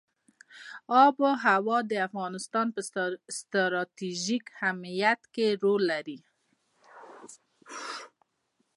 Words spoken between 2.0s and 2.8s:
افغانستان